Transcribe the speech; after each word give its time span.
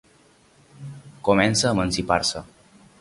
Comença 1.29 1.67
a 1.73 1.75
emancipar-se. 1.77 2.43